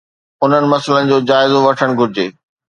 انهن 0.43 0.63
مسئلن 0.73 1.03
جو 1.11 1.17
جائزو 1.31 1.61
وٺڻ 1.67 1.89
گهرجي 1.99 2.27